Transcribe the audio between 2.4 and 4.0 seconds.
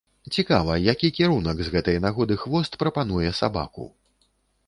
хвост прапануе сабаку?